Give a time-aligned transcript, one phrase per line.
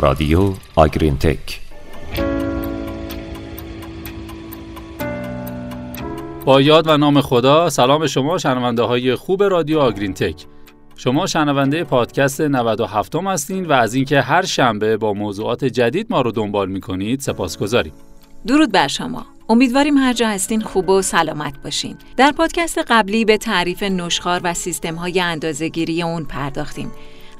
[0.00, 1.60] رادیو آگرین تک.
[6.44, 10.46] با یاد و نام خدا سلام شما شنونده های خوب رادیو آگرین تک.
[10.96, 16.32] شما شنونده پادکست 97 هستین و از اینکه هر شنبه با موضوعات جدید ما رو
[16.32, 17.92] دنبال می‌کنید سپاسگزاریم.
[18.46, 19.26] درود بر شما.
[19.48, 21.96] امیدواریم هر جا هستین خوب و سلامت باشین.
[22.16, 26.90] در پادکست قبلی به تعریف نشخار و سیستم های اندازه گیری اون پرداختیم.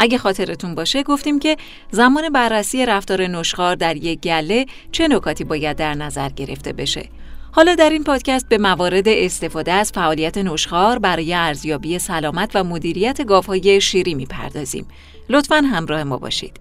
[0.00, 1.56] اگه خاطرتون باشه گفتیم که
[1.90, 7.08] زمان بررسی رفتار نشخار در یک گله چه نکاتی باید در نظر گرفته بشه
[7.52, 13.22] حالا در این پادکست به موارد استفاده از فعالیت نشخار برای ارزیابی سلامت و مدیریت
[13.22, 14.86] گاوهای شیری می‌پردازیم.
[15.28, 16.60] لطفا همراه ما باشید.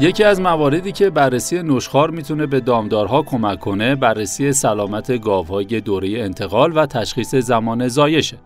[0.00, 6.08] یکی از مواردی که بررسی نشخار می‌تونه به دامدارها کمک کنه بررسی سلامت گاوهای دوره
[6.08, 8.38] انتقال و تشخیص زمان زایشه.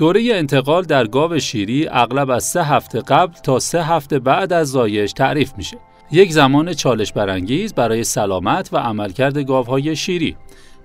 [0.00, 4.68] دوره انتقال در گاو شیری اغلب از سه هفته قبل تا سه هفته بعد از
[4.68, 5.76] زایش تعریف میشه.
[6.12, 10.36] یک زمان چالش برانگیز برای سلامت و عملکرد گاوهای شیری.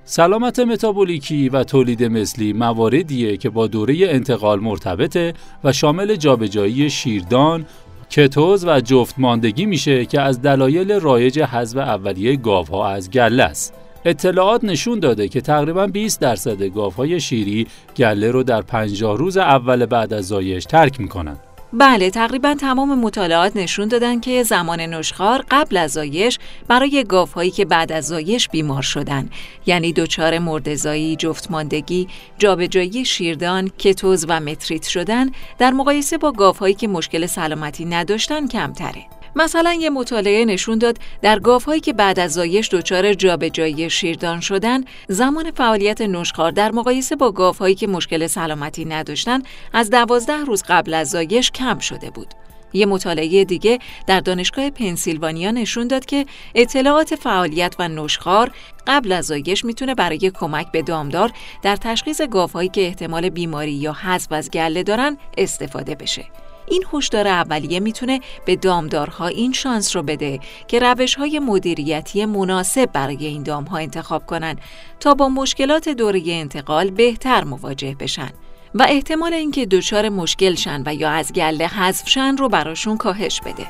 [0.05, 7.65] سلامت متابولیکی و تولید مثلی مواردیه که با دوره انتقال مرتبطه و شامل جابجایی شیردان،
[8.09, 13.84] کتوز و جفت ماندگی میشه که از دلایل رایج حذف اولیه گاوها از گله است.
[14.05, 17.67] اطلاعات نشون داده که تقریبا 20 درصد گاوهای شیری
[17.97, 21.37] گله رو در 50 روز اول بعد از زایش ترک می‌کنن.
[21.73, 27.65] بله تقریبا تمام مطالعات نشون دادن که زمان نشخار قبل از زایش برای گاوهایی که
[27.65, 29.29] بعد از زایش بیمار شدن
[29.65, 36.87] یعنی دچار مردزایی، جفتماندگی، جابجایی شیردان، کتوز و متریت شدن در مقایسه با گاوهایی که
[36.87, 39.05] مشکل سلامتی نداشتن کمتره.
[39.35, 44.83] مثلا یه مطالعه نشون داد در گاوهایی که بعد از زایش دچار جابجایی شیردان شدن
[45.07, 49.41] زمان فعالیت نشخار در مقایسه با گاوهایی که مشکل سلامتی نداشتن
[49.73, 52.27] از دوازده روز قبل از زایش کم شده بود
[52.73, 58.51] یه مطالعه دیگه در دانشگاه پنسیلوانیا نشون داد که اطلاعات فعالیت و نشخار
[58.87, 61.31] قبل از زایش می‌تونه برای کمک به دامدار
[61.61, 66.25] در تشخیص گاوهایی که احتمال بیماری یا حذف از گله دارن استفاده بشه.
[66.67, 72.89] این هشدار اولیه می‌تونه به دامدارها این شانس رو بده که روش های مدیریتی مناسب
[72.93, 74.55] برای این دامها انتخاب کنن
[74.99, 78.29] تا با مشکلات دوره انتقال بهتر مواجه بشن
[78.75, 83.41] و احتمال اینکه دچار مشکل شن و یا از گله حذف شن رو براشون کاهش
[83.45, 83.67] بده.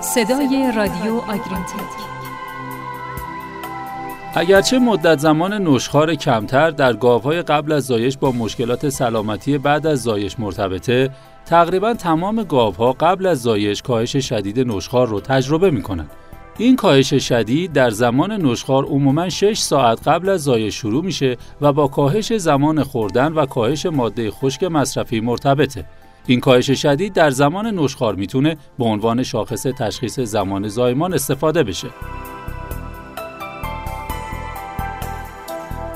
[0.00, 2.19] صدای رادیو آگرینتک
[4.34, 10.02] اگرچه مدت زمان نشخار کمتر در گاوهای قبل از زایش با مشکلات سلامتی بعد از
[10.02, 11.10] زایش مرتبطه
[11.46, 16.10] تقریبا تمام گاوها قبل از زایش کاهش شدید نشخار رو تجربه می کنند.
[16.58, 21.72] این کاهش شدید در زمان نشخار عموما 6 ساعت قبل از زایش شروع میشه و
[21.72, 25.84] با کاهش زمان خوردن و کاهش ماده خشک مصرفی مرتبطه.
[26.26, 31.88] این کاهش شدید در زمان نشخار می‌تونه به عنوان شاخص تشخیص زمان زایمان استفاده بشه.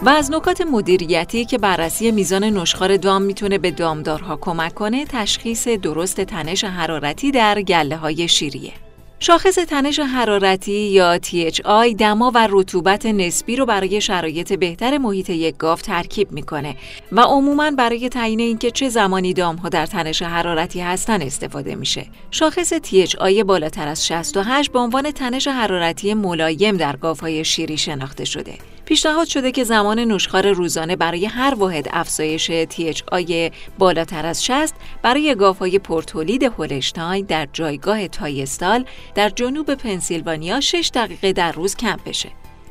[0.05, 5.69] و از نکات مدیریتی که بررسی میزان نشخار دام می‌تونه به دامدارها کمک کنه تشخیص
[5.69, 8.73] درست تنش حرارتی در گله های شیریه.
[9.19, 15.57] شاخص تنش حرارتی یا THI دما و رطوبت نسبی رو برای شرایط بهتر محیط یک
[15.57, 16.77] گاو ترکیب می‌کنه
[17.13, 22.07] و عموما برای تعیین اینکه چه زمانی دام ها در تنش حرارتی هستن استفاده میشه.
[22.31, 28.55] شاخص THI بالاتر از 68 به عنوان تنش حرارتی ملایم در های شیری شناخته شده.
[28.85, 35.35] پیشنهاد شده که زمان نشخار روزانه برای هر واحد افزایش THI بالاتر از 60 برای
[35.35, 38.85] گاوهای پرتولید هولشتاین در جایگاه تایستال
[39.15, 42.29] در جنوب پنسیلوانیا 6 دقیقه در روز کم بشه.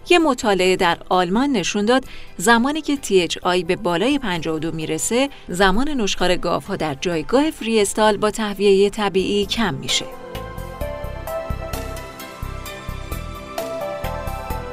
[0.10, 2.06] یه مطالعه در آلمان نشون داد
[2.38, 8.90] زمانی که THI به بالای 52 می‌رسه زمان نشخار گاوها در جایگاه فریستال با تهویه
[8.90, 10.23] طبیعی کم میشه.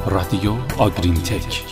[0.06, 1.64] رادیو آگرین تک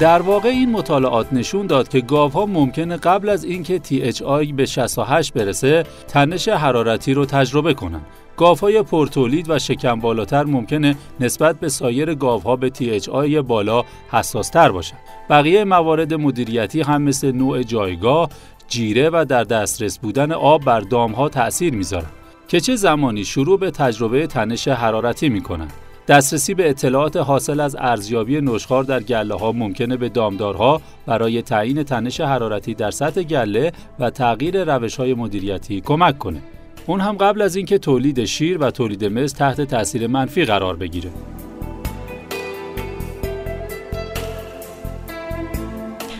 [0.00, 5.32] در واقع این مطالعات نشون داد که گاوها ممکنه قبل از اینکه THI به 68
[5.32, 8.00] برسه تنش حرارتی رو تجربه کنن.
[8.36, 14.72] گاوهای پرتولید و شکم بالاتر ممکنه نسبت به سایر گاوها به THI بالا حساس تر
[14.72, 14.96] باشن.
[15.30, 18.30] بقیه موارد مدیریتی هم مثل نوع جایگاه،
[18.68, 22.10] جیره و در دسترس بودن آب بر دامها تأثیر می‌ذارن.
[22.48, 25.72] که چه زمانی شروع به تجربه تنش حرارتی می کنند.
[26.08, 31.82] دسترسی به اطلاعات حاصل از ارزیابی نشخار در گله ها ممکنه به دامدارها برای تعیین
[31.82, 36.42] تنش حرارتی در سطح گله و تغییر روش های مدیریتی کمک کنه.
[36.86, 41.10] اون هم قبل از اینکه تولید شیر و تولید مز تحت تاثیر منفی قرار بگیره.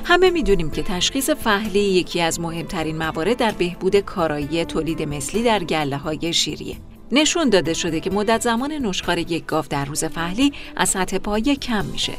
[0.08, 5.64] همه می‌دونیم که تشخیص فهلی یکی از مهمترین موارد در بهبود کارایی تولید مثلی در
[5.64, 6.76] گله های شیریه.
[7.12, 11.56] نشون داده شده که مدت زمان نشخار یک گاو در روز فهلی از سطح پایه
[11.56, 12.12] کم میشه.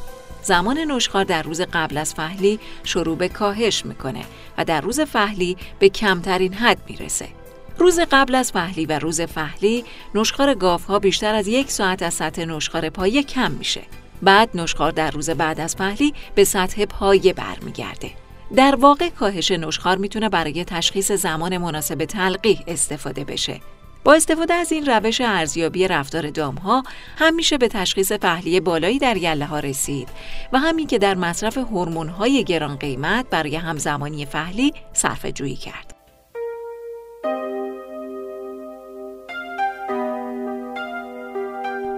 [0.44, 4.22] زمان نشخار در روز قبل از فهلی شروع به کاهش می‌کنه
[4.58, 7.28] و در روز فهلی به کمترین حد می‌رسه.
[7.78, 9.84] روز قبل از فهلی و روز فهلی
[10.16, 10.58] نشخار
[10.88, 13.82] ها بیشتر از یک ساعت از سطح نشخار پایه کم میشه.
[14.22, 18.12] بعد نشخار در روز بعد از پهلی به سطح پایه برمیگرده.
[18.56, 23.60] در واقع کاهش نشخار می‌تونه برای تشخیص زمان مناسب تلقیح استفاده بشه.
[24.04, 26.84] با استفاده از این روش ارزیابی رفتار دام ها
[27.18, 30.10] هم میشه به تشخیص پهلی بالایی در گله ها رسید
[30.54, 35.97] و همین که در مصرف هورمون های گران قیمت برای همزمانی فهلی صرف جویی کرد.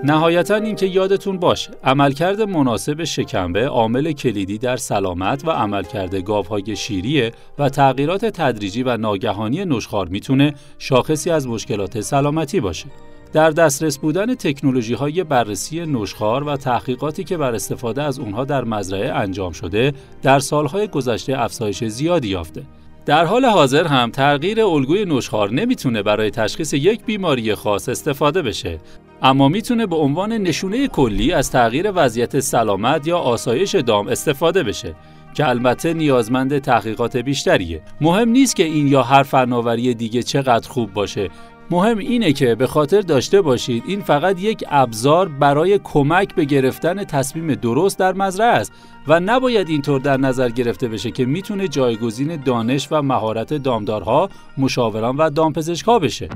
[0.04, 7.32] نهایتا اینکه یادتون باشه عملکرد مناسب شکمبه عامل کلیدی در سلامت و عملکرد گاوهای شیریه
[7.60, 12.86] و تغییرات تدریجی و ناگهانی نشخار می‌تونه شاخصی از مشکلات سلامتی باشه.
[13.34, 18.64] در دسترس بودن تکنولوژی های بررسی نشخار و تحقیقاتی که بر استفاده از اونها در
[18.64, 22.64] مزرعه انجام شده در سالهای گذشته افزایش زیادی یافته.
[23.06, 28.80] در حال حاضر هم تغییر الگوی نشخار نمی‌تونه برای تشخیص یک بیماری خاص استفاده بشه
[29.22, 34.96] اما می‌تونه به عنوان نشونه کلی از تغییر وضعیت سلامت یا آسایش دام استفاده بشه
[35.34, 40.94] که البته نیازمند تحقیقات بیشتریه مهم نیست که این یا هر فناوری دیگه چقدر خوب
[40.94, 41.30] باشه
[41.72, 47.04] مهم اینه که به خاطر داشته باشید این فقط یک ابزار برای کمک به گرفتن
[47.04, 48.72] تصمیم درست در مزرعه است
[49.08, 55.18] و نباید اینطور در نظر گرفته بشه که می‌تونه جایگزین دانش و مهارت دامدارها، مشاوران
[55.18, 56.30] و دامپزشکها بشه.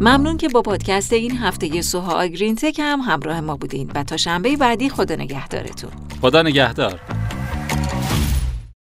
[0.00, 4.16] ممنون که با پادکست این هفته سوها آگرین تک هم همراه ما بودین و تا
[4.16, 5.90] شنبه بعدی خدا نگهدارتون.
[6.22, 7.00] خدا نگهدار.